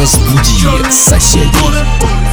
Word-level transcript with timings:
Разбуди 0.00 0.92
соседей. 0.92 2.27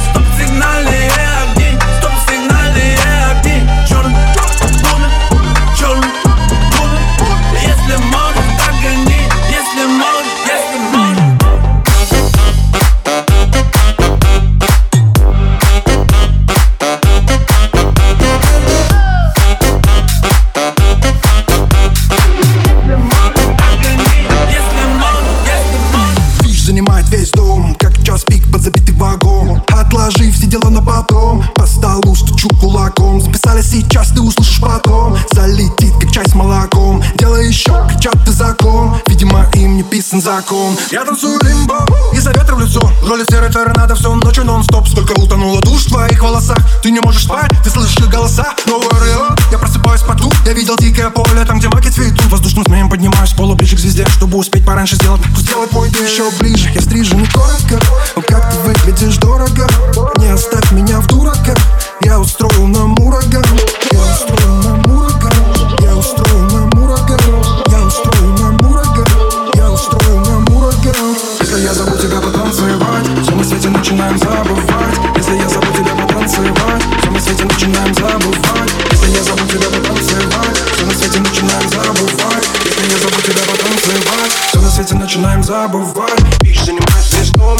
Закон 40.36 40.76
Я 40.90 41.04
танцую 41.04 41.38
лимбо, 41.42 41.86
из-за 42.12 42.30
ветра 42.30 42.54
в 42.54 42.60
лицо. 42.60 42.80
В 43.02 43.08
роли 43.08 43.24
серой 43.30 43.50
торнадо 43.50 43.94
всю 43.94 44.14
ночь 44.14 44.36
нон-стоп. 44.36 44.88
Столько 44.88 45.12
утонула 45.12 45.60
душ 45.62 45.86
в 45.86 45.88
твоих 45.88 46.22
волосах. 46.22 46.58
Ты 46.82 46.90
не 46.90 47.00
можешь 47.00 47.24
спать, 47.24 47.50
ты 47.64 47.70
слышишь 47.70 47.96
голоса. 48.08 48.54
No 48.66 48.82
worry, 48.82 49.40
я 49.50 49.58
просыпаюсь 49.58 50.02
в 50.02 50.06
поту 50.06 50.30
Я 50.44 50.52
видел 50.52 50.76
дикое 50.76 51.10
поле, 51.10 51.44
там 51.46 51.58
где 51.58 51.68
маки 51.68 51.88
цветут. 51.88 52.26
Воздушным 52.26 52.64
змеем 52.64 52.90
поднимаюсь 52.90 53.30
с 53.30 53.32
пола 53.32 53.54
ближе 53.54 53.76
к 53.76 53.78
звезде. 53.78 54.06
Чтобы 54.08 54.38
успеть 54.38 54.64
пораньше 54.64 54.96
сделать 54.96 55.22
Сделать 55.36 55.72
мой 55.72 55.88
день. 55.90 56.04
Еще 56.04 56.30
ближе 56.38 56.70
Я 56.74 56.80
стрижен 56.82 57.22
и 57.22 57.26
коротко. 57.26 57.80
Как 58.26 58.52
ты 58.52 58.58
выглядишь 58.60 59.16
дорого? 59.16 59.66
Не 60.18 60.28
оставь 60.28 60.70
меня 60.72 61.00
в 61.00 61.06
дураках 61.06 61.56
начинаем 85.06 85.40
забывать. 85.40 86.20
Видишь, 86.42 86.64
занимаюсь 86.64 87.14
весь 87.14 87.30
дом 87.30 87.56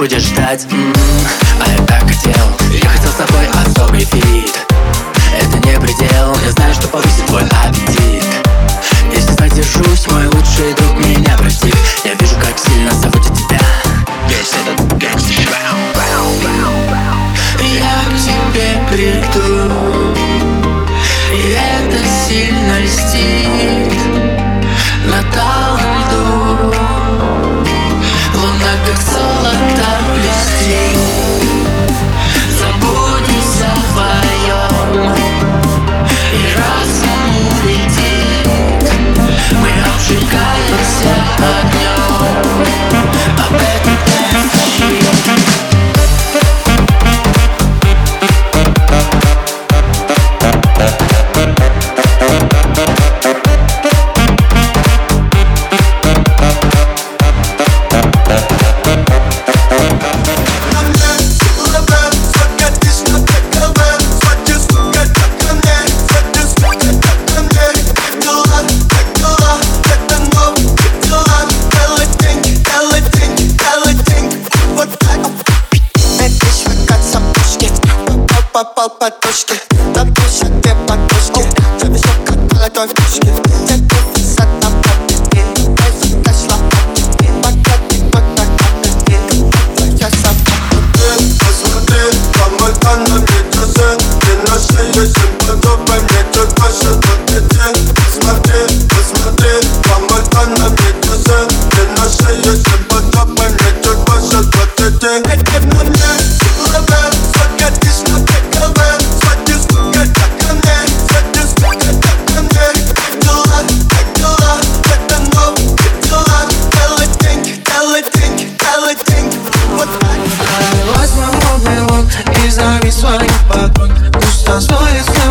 будешь 0.00 0.22
ждать 0.22 0.66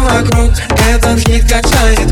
вокруг, 0.10 0.52
этот 0.88 1.20
хит 1.20 1.44
качает 1.44 2.10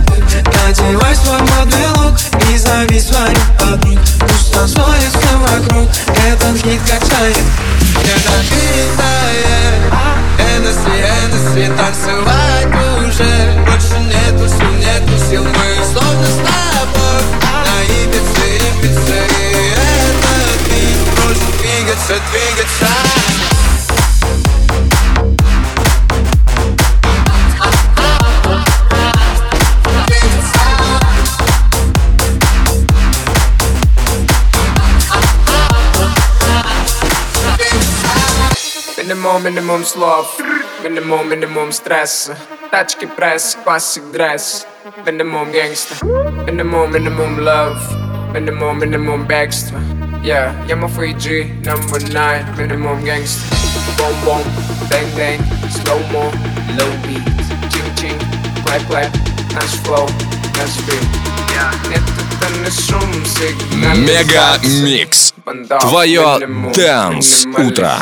Надевай 0.65 1.15
свой 1.15 1.39
модный 1.39 1.87
лук 1.95 2.17
и 2.51 2.57
зови 2.57 2.99
свою 2.99 3.37
подруг. 3.59 3.99
Пусть 4.19 4.53
танцуется 4.53 5.37
вокруг, 5.37 5.89
этот 6.27 6.61
хит 6.61 6.81
качает. 6.81 7.37
Это 8.03 8.43
хитает 8.43 9.87
Энеси, 10.37 10.95
Энеси, 11.23 11.71
танцевать 11.77 12.67
уже. 12.99 13.31
Больше 13.65 13.97
нету 14.07 14.47
сил, 14.47 14.71
нету 14.79 15.29
сил, 15.29 15.43
мы 15.43 15.85
словно 15.91 16.25
с 16.25 16.37
тобой. 16.37 17.23
На 17.65 17.83
Ибице, 17.83 18.47
Ибице, 18.81 19.19
и 19.39 19.73
этот 19.73 20.59
бит 20.67 20.99
Может 21.23 21.57
двигаться, 21.61 22.15
двигаться 22.31 22.86
Минимум, 39.06 39.44
минимум 39.44 39.84
слов 39.84 40.38
Минимум, 40.82 41.28
минимум 41.28 41.72
стресса 41.72 42.36
Тачки 42.70 43.06
пресс, 43.06 43.56
классик 43.64 44.02
дресс 44.12 44.66
Минимум 45.06 45.50
гангста 45.52 46.04
Минимум, 46.04 46.92
минимум 46.92 47.38
love 47.38 47.78
Минимум, 48.34 48.78
минимум 48.80 49.24
бегство 49.26 49.78
Yeah, 50.22 50.52
я 50.68 50.76
мой 50.76 51.12
G, 51.14 51.44
number 51.64 52.00
nine 52.12 52.44
Минимум 52.58 53.04
гангста 53.04 53.54
Бом-бом, 53.98 54.42
бэнг-бэнг 54.90 55.40
Slow-mo, 55.70 56.32
low 56.76 56.92
beat 57.06 57.22
Чин-чин, 57.72 58.18
клэп-клэп 58.64 59.10
Наш 59.54 59.70
flow, 59.84 60.10
наш 60.58 60.76
beat 60.86 61.32
Нет, 61.88 62.02
это 62.40 62.52
не 62.58 62.70
шум, 62.70 63.24
сигнализация 63.26 64.24
Мега 64.24 64.58
Микс. 64.84 65.34
Твое 65.80 66.38
Dance 66.74 67.46
утро. 67.66 67.96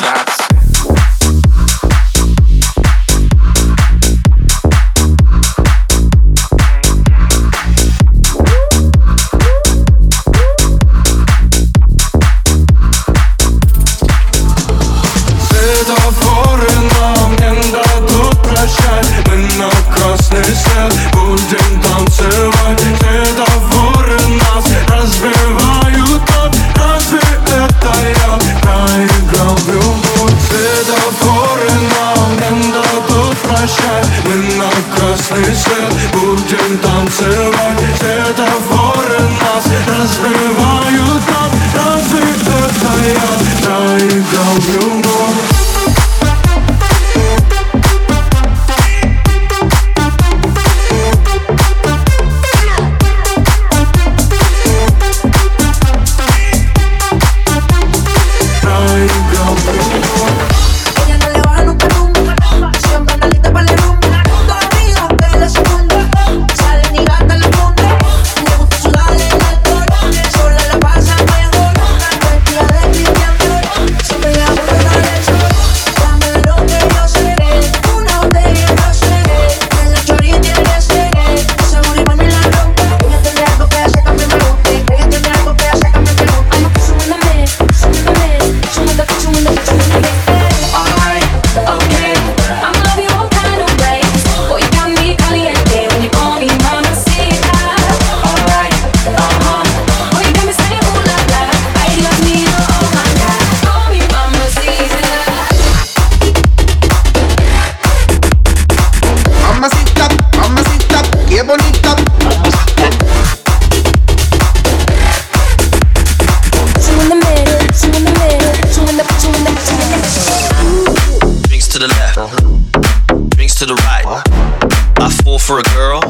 For 125.38 125.60
a 125.60 125.62
girl, 125.62 126.00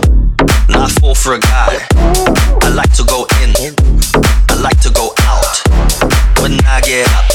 not 0.71 0.91
for 1.15 1.35
a 1.35 1.39
guy. 1.39 1.87
I 2.63 2.71
like 2.71 2.91
to 2.95 3.05
go 3.05 3.27
in, 3.43 3.53
I 4.49 4.55
like 4.63 4.81
to 4.81 4.91
go 4.91 5.13
out. 5.29 5.61
When 6.41 6.59
I 6.65 6.81
get 6.81 7.07
up, 7.13 7.29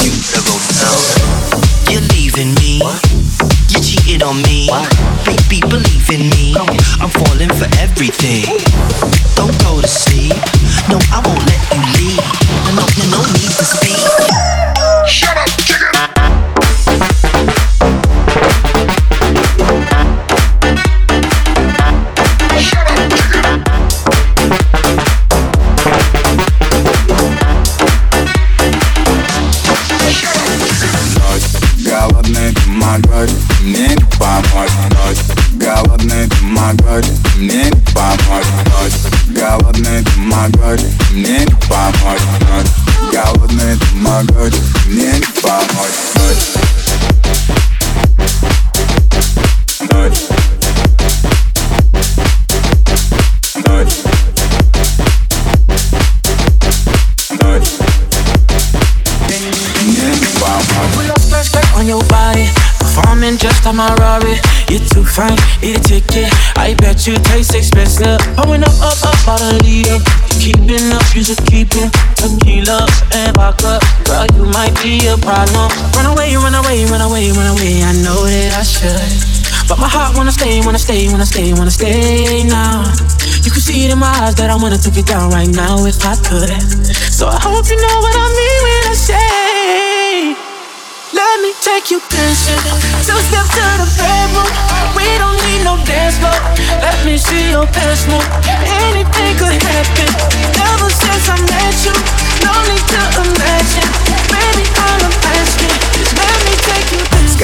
you 0.00 0.08
better 0.08 0.40
go 0.48 0.56
down. 0.80 1.02
You're 1.92 2.00
leaving 2.16 2.54
me, 2.54 2.80
you 3.68 3.78
cheated 3.84 4.22
on 4.22 4.40
me. 4.40 4.70
Baby, 5.26 5.60
believe 5.68 6.08
in 6.08 6.30
me, 6.30 6.56
I'm 6.98 7.10
falling 7.10 7.52
for 7.60 7.68
everything. 7.76 8.46
Don't 9.36 9.52
go 9.60 9.82
to 9.82 9.88
sleep, 9.88 10.32
no, 10.88 10.96
I 11.12 11.20
won't 11.26 11.44
let 11.44 11.60
you 11.76 11.82
leave. 12.00 12.24
No, 12.72 12.80
no, 12.80 13.04
no 13.10 13.20
need 13.34 13.52
to 13.52 13.64
speak. 13.66 14.41
Fine, 65.12 65.36
eat 65.60 65.76
a 65.76 65.80
ticket. 65.80 66.32
I 66.56 66.74
bet 66.74 67.06
you 67.06 67.16
taste 67.28 67.54
expensive. 67.54 68.18
Pouring 68.36 68.64
up, 68.64 68.72
up, 68.80 68.96
up, 69.04 69.28
out 69.28 69.42
a 69.44 69.60
leader. 69.60 70.00
Keeping 70.40 70.88
up, 70.92 71.04
you 71.14 71.22
should 71.22 71.40
keep 71.44 71.68
it. 71.76 71.92
Tequila 72.16 72.88
and 73.12 73.36
vodka. 73.36 73.78
Girl, 74.08 74.26
you 74.32 74.44
might 74.48 74.72
be 74.82 75.06
a 75.06 75.16
problem. 75.20 75.68
Run 75.92 76.06
away, 76.08 76.34
run 76.36 76.54
away, 76.56 76.84
run 76.88 77.04
away, 77.04 77.30
run 77.30 77.48
away. 77.52 77.84
I 77.84 77.92
know 78.00 78.24
that 78.24 78.56
I 78.56 78.64
should. 78.64 79.68
But 79.68 79.78
my 79.78 79.88
heart 79.88 80.16
wanna 80.16 80.32
stay, 80.32 80.60
wanna 80.64 80.78
stay, 80.78 81.08
wanna 81.08 81.26
stay, 81.26 81.52
wanna 81.52 81.70
stay 81.70 82.44
now. 82.44 82.84
You 83.44 83.50
can 83.50 83.60
see 83.60 83.84
it 83.84 83.92
in 83.92 83.98
my 83.98 84.08
eyes 84.24 84.34
that 84.36 84.50
I 84.50 84.56
wanna 84.56 84.78
take 84.78 84.96
it 84.96 85.06
down 85.06 85.30
right 85.30 85.48
now 85.48 85.84
if 85.84 86.04
I 86.04 86.16
could. 86.16 86.50
So 87.12 87.28
I 87.28 87.38
hope 87.38 87.68
you 87.68 87.76
know 87.76 87.96
what 88.00 88.16
I 88.16 88.26
mean 88.32 88.58
when 88.64 88.82
I 88.90 88.94
say. 88.96 90.51
Let 91.12 91.40
me 91.40 91.52
take 91.60 91.90
you 91.90 92.00
dancing. 92.08 92.56
Two 93.04 93.18
steps 93.28 93.52
to 93.56 93.64
the 93.80 93.88
bedroom. 94.00 94.48
We 94.96 95.04
don't 95.20 95.36
need 95.44 95.62
no 95.64 95.76
dance 95.84 96.16
floor. 96.16 96.32
Let 96.80 96.96
me 97.04 97.16
see 97.18 97.50
your 97.50 97.66
best 97.66 98.08
move. 98.08 98.24
Anything 98.88 99.36
could 99.36 99.60
happen. 99.60 100.08
Ever 100.56 100.88
since 100.88 101.28
I 101.28 101.36
met 101.52 101.76
you, 101.84 101.94
no 102.44 102.52
need 102.68 102.84
to 102.96 103.02
imagine. 103.28 103.90
Baby, 104.32 104.64
all 104.80 105.00
I'm 105.04 105.16
asking 105.36 105.76
is 106.00 106.10
let 106.16 106.36
me 106.48 106.54
take 106.64 106.88
you 106.96 107.02
dancing. 107.12 107.40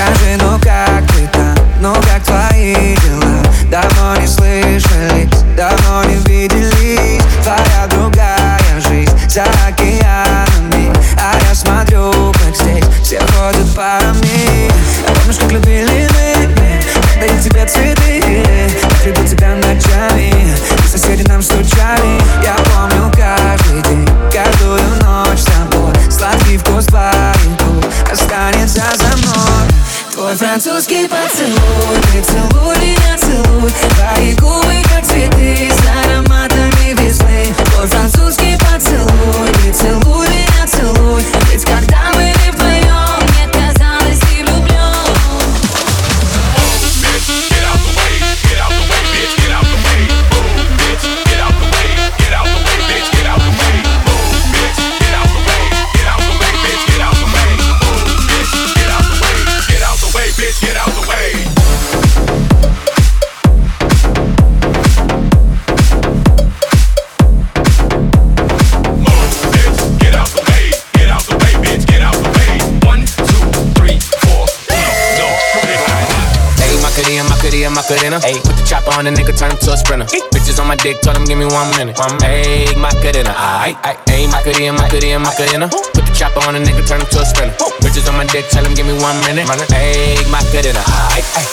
On 78.98 79.04
the 79.04 79.10
nigga, 79.14 79.30
turn 79.38 79.50
him 79.54 79.58
to 79.58 79.70
a 79.72 79.76
sprinter. 79.76 80.06
Bitches 80.34 80.58
on 80.58 80.66
my 80.66 80.74
dick, 80.74 81.00
told 81.00 81.16
him 81.16 81.24
give 81.24 81.38
me 81.38 81.46
one 81.46 81.70
minute. 81.78 81.94
Ayy, 82.26 82.74
Macarena, 82.74 83.30
aight, 83.30 83.78
aight. 83.86 83.98
Ayy, 84.10 84.26
Macarena, 84.26 84.74
Macarena, 84.74 85.18
Macarena. 85.22 85.66
Put 85.94 86.02
the 86.02 86.12
chopper 86.18 86.42
on 86.42 86.54
the 86.54 86.60
nigga, 86.60 86.82
turn 86.82 87.00
him 87.00 87.06
to 87.06 87.22
a 87.22 87.24
sprinter. 87.24 87.54
Bitches 87.78 88.10
on 88.10 88.16
my 88.18 88.26
dick, 88.26 88.50
tell 88.50 88.66
him 88.66 88.74
give 88.74 88.86
me 88.86 88.98
one 88.98 89.14
minute. 89.22 89.46
Ayy, 89.46 90.18
Macarena, 90.34 90.82
aight, 91.14 91.22
aight. 91.38 91.46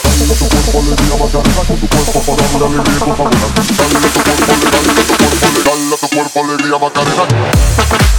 Dale 5.66 5.94
a 5.94 5.98
tu 5.98 6.10
cuerpo 6.10 6.40
alegría 6.42 6.78
Macarena. 6.82 8.14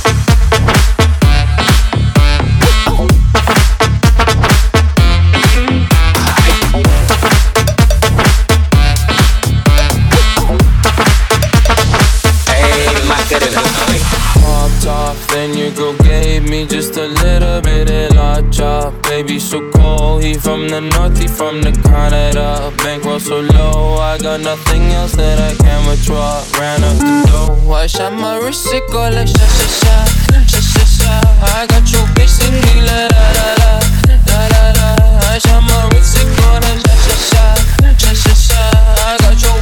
Me 16.57 16.67
just 16.67 16.97
a 16.97 17.07
little 17.23 17.61
bit 17.61 17.91
of 17.91 18.17
la 18.17 18.41
chop. 18.51 18.95
Baby, 19.03 19.39
so 19.39 19.59
cold, 19.73 20.23
he 20.23 20.35
from 20.35 20.69
the 20.69 20.81
north, 20.81 21.19
he 21.19 21.29
from 21.29 21.61
the 21.61 21.73
Canada. 21.73 22.73
Bankroll 22.79 23.21
so 23.21 23.41
low, 23.41 23.97
I 23.97 24.19
got 24.19 24.41
nothing 24.41 24.83
else 24.99 25.13
that 25.17 25.39
I 25.39 25.53
can 25.63 25.81
withdraw. 25.89 26.43
Ran 26.59 26.83
up 26.85 26.97
the 26.99 27.15
dough, 27.29 27.73
I 27.73 27.87
shot 27.87 28.13
my 28.13 28.39
wrist, 28.39 28.67
it 28.73 28.85
go 28.91 29.03
like 29.17 29.29
sha 29.29 29.47
sha 29.57 29.67
sha, 29.81 29.97
sha 30.51 30.61
sha 30.73 30.85
sha. 30.97 31.13
I 31.59 31.67
got 31.67 31.85
your 31.93 32.07
bitch 32.17 32.33
singing 32.39 32.83
la 32.89 33.01
la 33.15 33.25
la 33.39 33.49
la, 33.61 33.73
la 34.29 34.41
la 34.53 34.65
la. 34.79 34.89
I 35.33 35.39
shot 35.39 35.63
my 35.63 35.89
wrist, 35.93 36.17
it 36.21 36.29
go 36.39 36.49
like 36.65 36.81
sha 36.87 36.97
sha 37.05 37.45
sha, 37.81 37.91
sha 38.01 38.13
sha 38.23 38.35
sha. 38.47 38.63
I 39.09 39.17
got 39.21 39.37
your 39.45 39.59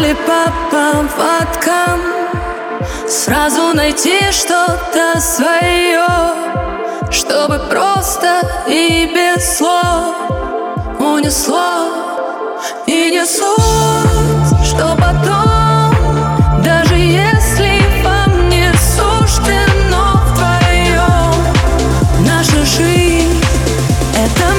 Можно 0.00 0.06
ли 0.06 0.14
по 0.14 0.50
поводкам 0.70 2.00
Сразу 3.06 3.74
найти 3.74 4.18
что-то 4.30 5.20
свое 5.20 6.06
Чтобы 7.10 7.58
просто 7.68 8.40
и 8.66 9.10
без 9.14 9.58
слов 9.58 10.14
Унесло 10.98 11.88
и 12.86 13.10
не 13.10 13.24
суть. 13.24 14.66
Что 14.66 14.96
потом 14.96 15.50
жизнь— 22.64 23.42
это 24.14 24.50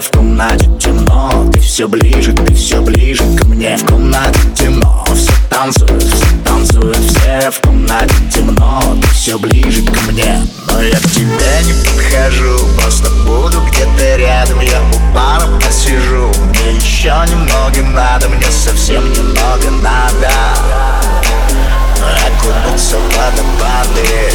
В 0.00 0.10
комнате 0.10 0.68
темно, 0.80 1.50
Ты 1.52 1.60
все 1.60 1.86
ближе, 1.86 2.32
ты 2.32 2.54
все 2.54 2.80
ближе 2.80 3.22
ко 3.36 3.46
мне 3.46 3.76
В 3.76 3.84
комнате 3.84 4.40
темно, 4.56 5.04
все 5.14 5.32
танцуют, 5.48 6.02
все 6.02 6.26
танцуют, 6.44 6.96
все 6.96 7.50
в 7.50 7.60
комнате 7.60 8.14
темно 8.34 8.80
Ты 9.00 9.08
все 9.08 9.38
ближе 9.38 9.82
ко 9.84 10.00
мне 10.10 10.40
подхожу, 12.32 12.66
просто 12.76 13.10
буду 13.26 13.60
где-то 13.62 14.16
рядом 14.16 14.60
Я 14.60 14.80
у 14.80 15.14
бара 15.14 15.46
посижу, 15.60 16.30
мне 16.48 16.76
еще 16.76 17.10
немного 17.28 17.82
надо 17.82 18.28
Мне 18.28 18.50
совсем 18.50 19.10
немного 19.12 19.70
надо. 19.82 20.30
Окунуться 22.26 22.96
в 22.98 23.04
водопады. 23.16 24.32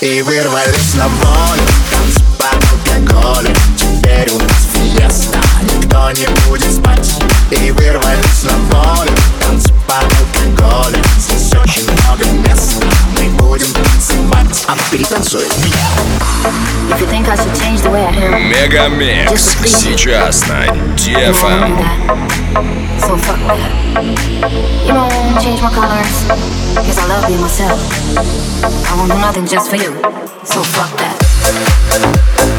И 0.00 0.22
вырвались 0.22 0.94
на 0.94 1.08
волю 1.08 1.62
под 2.38 3.08
алкоголем. 3.08 3.56
Теперь 3.76 4.30
у 4.32 4.38
нас 4.38 4.68
фиеста 4.74 5.43
Никто 5.62 6.10
не 6.12 6.26
будет 6.46 6.72
спать 6.72 7.10
И 7.50 7.70
вырвались 7.70 8.42
на 8.42 8.56
волю 8.76 9.12
Танцы 9.40 9.72
под 9.86 10.04
алкоголем 10.04 11.04
Здесь 11.18 11.52
очень 11.52 11.84
много 11.84 12.24
места 12.48 12.86
Мы 13.12 13.28
будем 13.30 13.72
танцевать 13.72 14.64
А 14.66 14.76
перетанцуй 14.90 15.44
меня 15.58 15.88
If 16.90 17.00
you 17.00 17.06
think 17.06 17.28
I 17.28 17.36
should 17.36 17.54
change 17.58 17.80
the 17.80 17.90
way 17.90 18.04
I 18.04 18.12
am, 18.12 18.48
Мегамикс 18.48 19.56
сейчас 19.64 20.46
на 20.46 20.66
DFM. 20.96 22.84
so 23.00 23.16
fuck 23.16 23.38
that. 23.48 24.04
You 24.86 24.92
know, 24.92 25.04
I 25.04 25.16
won't 25.16 25.42
change 25.42 25.60
my 25.62 25.70
colors, 25.70 26.26
cause 26.74 26.98
I 26.98 27.06
love 27.08 27.26
being 27.26 27.40
myself. 27.40 27.80
I 28.64 28.96
won't 28.96 29.10
do 29.12 29.18
nothing 29.18 29.46
just 29.46 29.70
for 29.70 29.76
you, 29.76 29.92
so 30.44 30.62
fuck 30.62 30.90
that. 30.98 32.53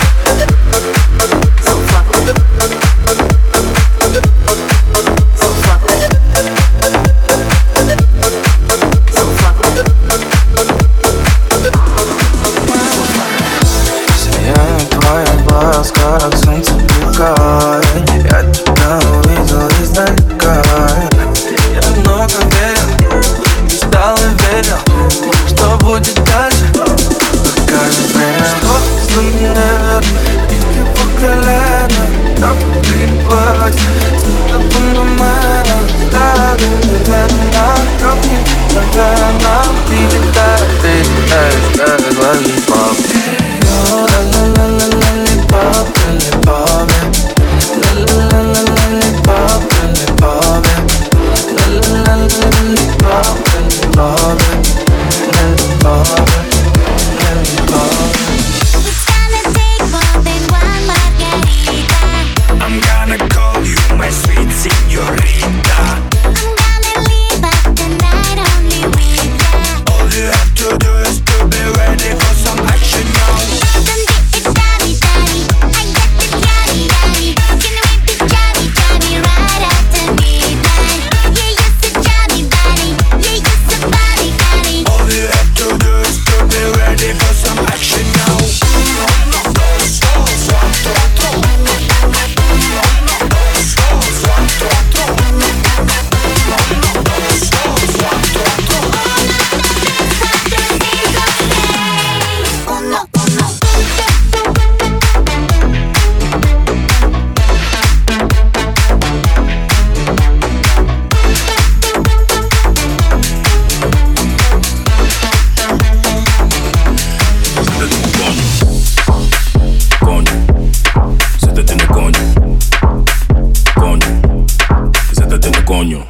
coño, 125.75 126.05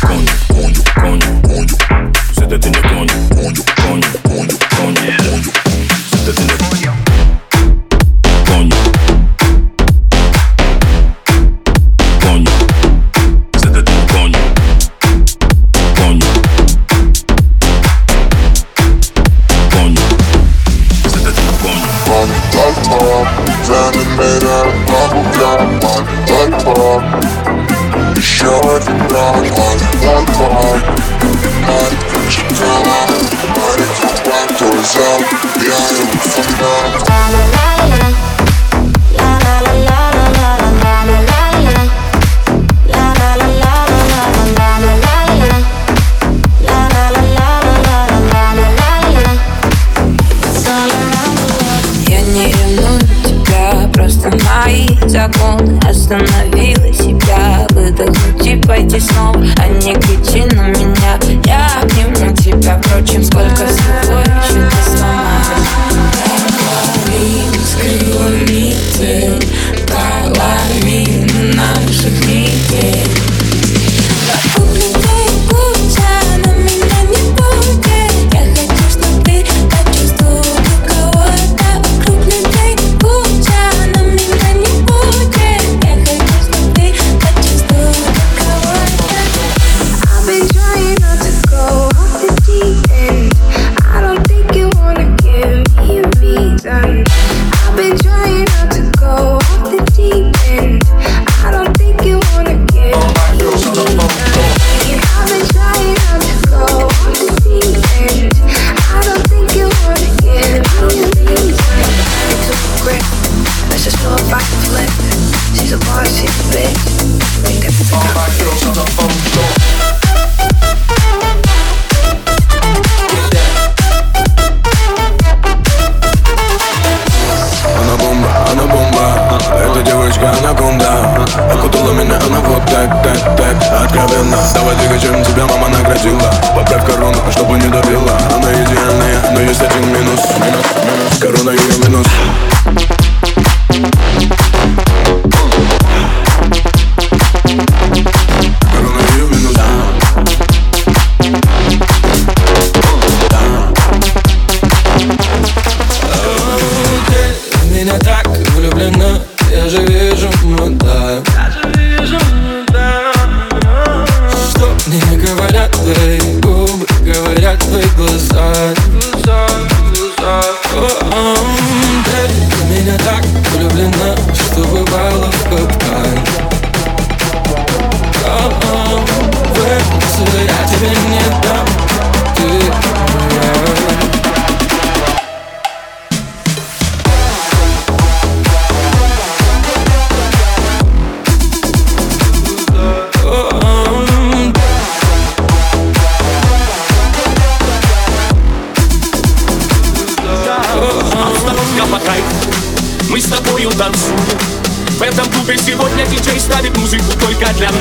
coño. 0.00 0.49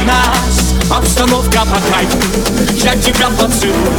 нас. 0.06 0.74
Обстановка 0.92 1.60
по 1.66 1.80
кайфу. 1.92 2.18
Я 2.84 2.96
тебя 2.96 3.30
поцелую. 3.30 3.94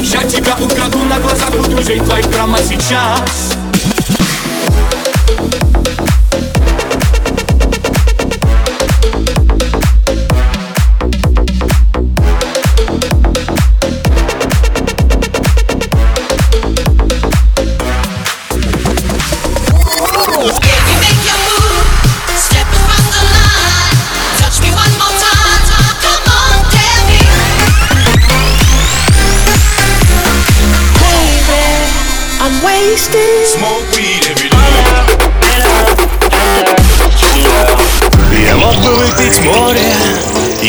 Я 0.00 0.22
тебя 0.24 0.56
украду 0.60 0.98
на 1.04 1.18
глазах 1.18 1.50
Буду 1.50 1.82
жить 1.82 2.04
твой 2.04 2.22
прямо 2.22 2.58
сейчас. 2.58 3.51